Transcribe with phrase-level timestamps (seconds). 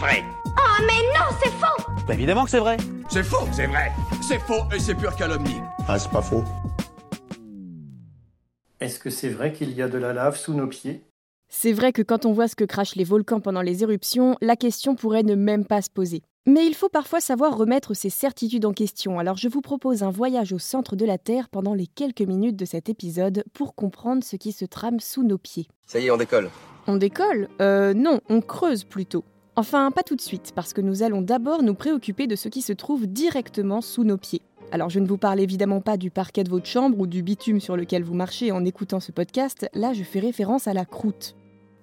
[0.00, 0.24] vrai.
[0.46, 2.78] Oh mais non, c'est faux Bah évidemment que c'est vrai.
[3.10, 3.92] C'est faux, c'est vrai.
[4.26, 5.60] C'est faux et c'est pure calomnie.
[5.86, 6.42] Ah, c'est pas faux.
[8.80, 11.04] Est-ce que c'est vrai qu'il y a de la lave sous nos pieds?
[11.50, 14.56] C'est vrai que quand on voit ce que crachent les volcans pendant les éruptions, la
[14.56, 16.22] question pourrait ne même pas se poser.
[16.46, 20.10] Mais il faut parfois savoir remettre ses certitudes en question, alors je vous propose un
[20.10, 24.24] voyage au centre de la Terre pendant les quelques minutes de cet épisode pour comprendre
[24.24, 25.68] ce qui se trame sous nos pieds.
[25.86, 26.48] Ça y est, on décolle.
[26.86, 27.48] On décolle?
[27.60, 29.24] Euh non, on creuse plutôt.
[29.60, 32.62] Enfin, pas tout de suite, parce que nous allons d'abord nous préoccuper de ce qui
[32.62, 34.40] se trouve directement sous nos pieds.
[34.72, 37.60] Alors je ne vous parle évidemment pas du parquet de votre chambre ou du bitume
[37.60, 41.36] sur lequel vous marchez en écoutant ce podcast, là je fais référence à la croûte.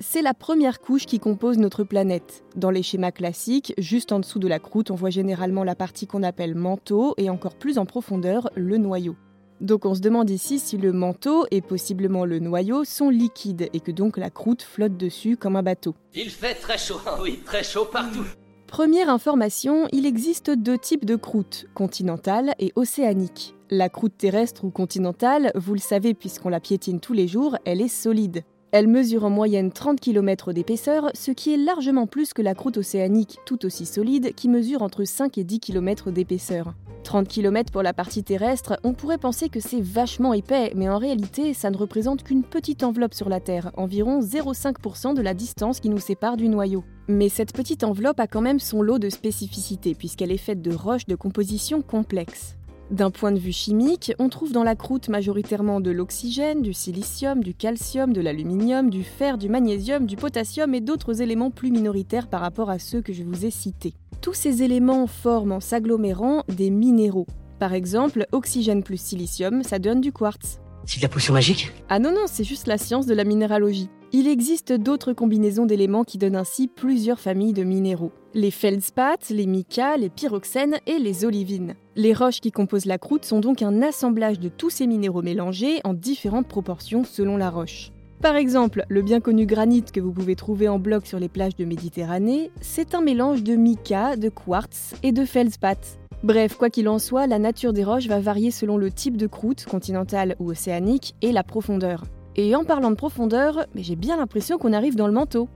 [0.00, 2.44] C'est la première couche qui compose notre planète.
[2.56, 6.06] Dans les schémas classiques, juste en dessous de la croûte, on voit généralement la partie
[6.06, 9.16] qu'on appelle manteau et encore plus en profondeur, le noyau.
[9.62, 13.78] Donc on se demande ici si le manteau et possiblement le noyau sont liquides et
[13.78, 15.94] que donc la croûte flotte dessus comme un bateau.
[16.14, 18.24] Il fait très chaud, oui, très chaud partout.
[18.66, 23.54] Première information, il existe deux types de croûtes, continentale et océanique.
[23.70, 27.80] La croûte terrestre ou continentale, vous le savez puisqu'on la piétine tous les jours, elle
[27.80, 28.42] est solide.
[28.74, 32.78] Elle mesure en moyenne 30 km d'épaisseur, ce qui est largement plus que la croûte
[32.78, 36.72] océanique, tout aussi solide, qui mesure entre 5 et 10 km d'épaisseur.
[37.04, 40.96] 30 km pour la partie terrestre, on pourrait penser que c'est vachement épais, mais en
[40.96, 45.78] réalité, ça ne représente qu'une petite enveloppe sur la Terre, environ 0,5% de la distance
[45.78, 46.82] qui nous sépare du noyau.
[47.08, 50.72] Mais cette petite enveloppe a quand même son lot de spécificités, puisqu'elle est faite de
[50.72, 52.56] roches de composition complexe.
[52.92, 57.42] D'un point de vue chimique, on trouve dans la croûte majoritairement de l'oxygène, du silicium,
[57.42, 62.28] du calcium, de l'aluminium, du fer, du magnésium, du potassium et d'autres éléments plus minoritaires
[62.28, 63.94] par rapport à ceux que je vous ai cités.
[64.20, 67.26] Tous ces éléments forment en s'agglomérant des minéraux.
[67.58, 70.60] Par exemple, oxygène plus silicium, ça donne du quartz.
[70.84, 71.72] C'est de la potion magique?
[71.88, 73.88] Ah non, non, c'est juste la science de la minéralogie.
[74.12, 78.12] Il existe d'autres combinaisons d'éléments qui donnent ainsi plusieurs familles de minéraux.
[78.34, 81.74] Les feldspaths, les micas, les pyroxènes et les olivines.
[81.96, 85.80] Les roches qui composent la croûte sont donc un assemblage de tous ces minéraux mélangés
[85.84, 87.92] en différentes proportions selon la roche.
[88.22, 91.56] Par exemple, le bien connu granit que vous pouvez trouver en bloc sur les plages
[91.56, 95.98] de Méditerranée, c'est un mélange de mica, de quartz et de feldspath.
[96.22, 99.26] Bref, quoi qu'il en soit, la nature des roches va varier selon le type de
[99.26, 102.04] croûte, continentale ou océanique, et la profondeur.
[102.36, 105.48] Et en parlant de profondeur, j'ai bien l'impression qu'on arrive dans le manteau.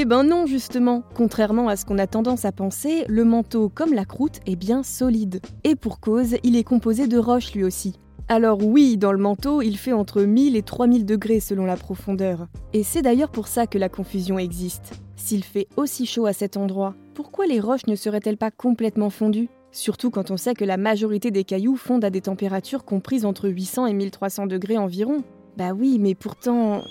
[0.00, 1.02] Eh ben non, justement.
[1.16, 4.84] Contrairement à ce qu'on a tendance à penser, le manteau, comme la croûte, est bien
[4.84, 5.40] solide.
[5.64, 7.98] Et pour cause, il est composé de roches lui aussi.
[8.28, 12.46] Alors oui, dans le manteau, il fait entre 1000 et 3000 degrés selon la profondeur.
[12.74, 14.92] Et c'est d'ailleurs pour ça que la confusion existe.
[15.16, 19.48] S'il fait aussi chaud à cet endroit, pourquoi les roches ne seraient-elles pas complètement fondues?
[19.72, 23.48] Surtout quand on sait que la majorité des cailloux fondent à des températures comprises entre
[23.48, 25.24] 800 et 1300 degrés environ.
[25.56, 26.82] Bah oui, mais pourtant...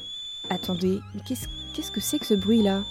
[0.50, 1.48] Attendez, qu'est-ce
[1.78, 2.82] qu'est-ce que c'est que ce bruit-là?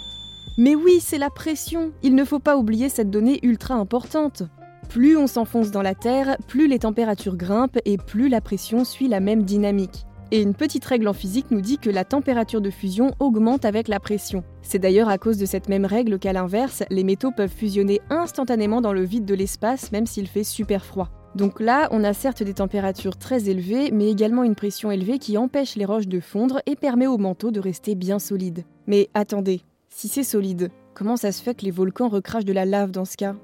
[0.56, 4.44] Mais oui, c'est la pression Il ne faut pas oublier cette donnée ultra importante.
[4.88, 9.08] Plus on s'enfonce dans la Terre, plus les températures grimpent et plus la pression suit
[9.08, 10.06] la même dynamique.
[10.30, 13.88] Et une petite règle en physique nous dit que la température de fusion augmente avec
[13.88, 14.44] la pression.
[14.62, 18.80] C'est d'ailleurs à cause de cette même règle qu'à l'inverse, les métaux peuvent fusionner instantanément
[18.80, 21.10] dans le vide de l'espace même s'il fait super froid.
[21.36, 25.36] Donc là, on a certes des températures très élevées, mais également une pression élevée qui
[25.36, 28.64] empêche les roches de fondre et permet au manteau de rester bien solide.
[28.86, 29.60] Mais attendez,
[29.90, 33.04] si c'est solide, comment ça se fait que les volcans recrachent de la lave dans
[33.04, 33.36] ce cas?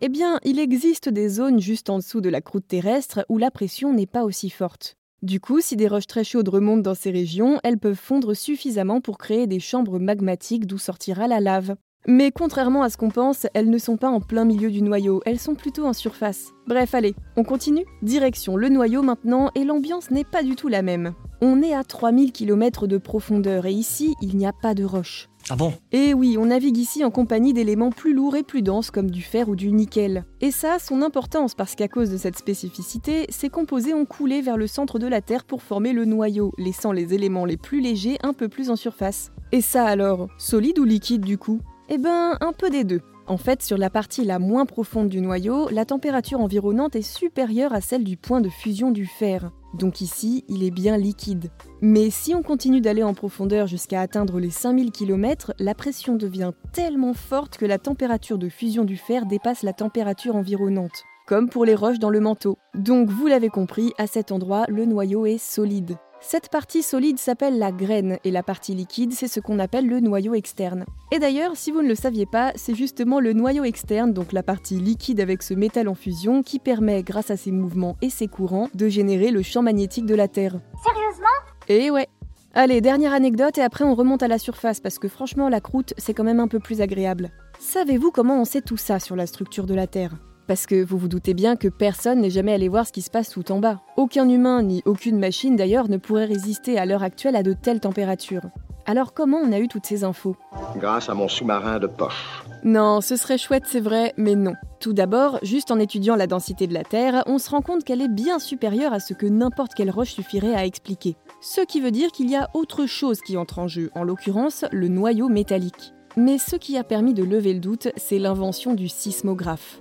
[0.00, 3.50] Eh bien, il existe des zones juste en dessous de la croûte terrestre où la
[3.50, 4.94] pression n'est pas aussi forte.
[5.22, 9.00] Du coup, si des roches très chaudes remontent dans ces régions, elles peuvent fondre suffisamment
[9.00, 11.74] pour créer des chambres magmatiques d'où sortira la lave.
[12.06, 15.20] Mais contrairement à ce qu'on pense, elles ne sont pas en plein milieu du noyau,
[15.26, 16.52] elles sont plutôt en surface.
[16.66, 20.82] Bref, allez, on continue Direction le noyau maintenant, et l'ambiance n'est pas du tout la
[20.82, 21.12] même.
[21.42, 25.28] On est à 3000 km de profondeur, et ici, il n'y a pas de roches.
[25.50, 25.72] Ah bon?
[25.92, 29.22] Et oui, on navigue ici en compagnie d'éléments plus lourds et plus denses comme du
[29.22, 30.24] fer ou du nickel.
[30.40, 34.42] Et ça a son importance parce qu'à cause de cette spécificité, ces composés ont coulé
[34.42, 37.80] vers le centre de la Terre pour former le noyau, laissant les éléments les plus
[37.80, 39.32] légers un peu plus en surface.
[39.52, 41.60] Et ça alors, solide ou liquide du coup?
[41.92, 43.00] Eh ben, un peu des deux.
[43.26, 47.72] En fait, sur la partie la moins profonde du noyau, la température environnante est supérieure
[47.72, 49.50] à celle du point de fusion du fer.
[49.74, 51.50] Donc ici, il est bien liquide.
[51.80, 56.52] Mais si on continue d'aller en profondeur jusqu'à atteindre les 5000 km, la pression devient
[56.72, 61.64] tellement forte que la température de fusion du fer dépasse la température environnante, comme pour
[61.64, 62.56] les roches dans le manteau.
[62.76, 65.96] Donc vous l'avez compris, à cet endroit, le noyau est solide.
[66.22, 70.00] Cette partie solide s'appelle la graine et la partie liquide, c'est ce qu'on appelle le
[70.00, 70.84] noyau externe.
[71.12, 74.42] Et d'ailleurs, si vous ne le saviez pas, c'est justement le noyau externe, donc la
[74.42, 78.28] partie liquide avec ce métal en fusion, qui permet, grâce à ses mouvements et ses
[78.28, 80.60] courants, de générer le champ magnétique de la Terre.
[80.84, 81.26] Sérieusement?
[81.68, 82.08] Et ouais
[82.52, 85.94] Allez, dernière anecdote et après on remonte à la surface parce que franchement la croûte
[85.98, 87.30] c'est quand même un peu plus agréable.
[87.60, 90.16] Savez-vous comment on sait tout ça sur la structure de la Terre?
[90.50, 93.10] Parce que vous vous doutez bien que personne n'est jamais allé voir ce qui se
[93.10, 93.82] passe tout en bas.
[93.96, 97.78] Aucun humain ni aucune machine d'ailleurs ne pourrait résister à l'heure actuelle à de telles
[97.78, 98.42] températures.
[98.84, 100.34] Alors comment on a eu toutes ces infos?
[100.74, 102.42] Grâce à mon sous-marin de poche.
[102.64, 104.54] Non, ce serait chouette, c'est vrai, mais non.
[104.80, 108.02] Tout d'abord, juste en étudiant la densité de la Terre, on se rend compte qu'elle
[108.02, 111.14] est bien supérieure à ce que n'importe quelle roche suffirait à expliquer.
[111.40, 114.64] Ce qui veut dire qu'il y a autre chose qui entre en jeu, en l'occurrence
[114.72, 115.94] le noyau métallique.
[116.16, 119.80] Mais ce qui a permis de lever le doute, c'est l'invention du sismographe.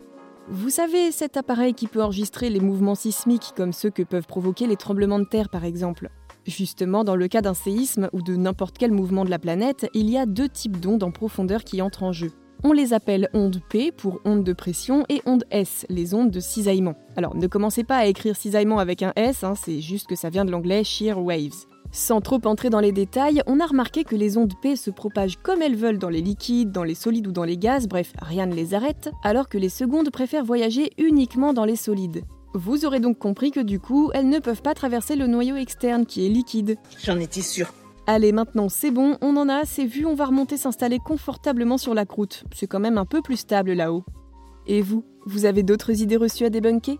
[0.51, 4.65] Vous savez, cet appareil qui peut enregistrer les mouvements sismiques comme ceux que peuvent provoquer
[4.65, 6.09] les tremblements de terre par exemple.
[6.47, 10.09] Justement, dans le cas d'un séisme ou de n'importe quel mouvement de la planète, il
[10.09, 12.31] y a deux types d'ondes en profondeur qui entrent en jeu.
[12.63, 16.39] On les appelle ondes P pour ondes de pression et ondes S, les ondes de
[16.39, 16.95] cisaillement.
[17.15, 20.31] Alors ne commencez pas à écrire cisaillement avec un S, hein, c'est juste que ça
[20.31, 21.68] vient de l'anglais shear waves.
[21.91, 25.37] Sans trop entrer dans les détails, on a remarqué que les ondes P se propagent
[25.37, 28.45] comme elles veulent dans les liquides, dans les solides ou dans les gaz, bref, rien
[28.45, 32.21] ne les arrête, alors que les secondes préfèrent voyager uniquement dans les solides.
[32.53, 36.05] Vous aurez donc compris que du coup, elles ne peuvent pas traverser le noyau externe
[36.05, 36.77] qui est liquide.
[37.03, 37.73] J'en étais sûre.
[38.05, 41.93] Allez, maintenant c'est bon, on en a assez vu, on va remonter s'installer confortablement sur
[41.95, 42.43] la croûte.
[42.53, 44.03] C'est quand même un peu plus stable là-haut.
[44.67, 46.99] Et vous, vous avez d'autres idées reçues à débunker?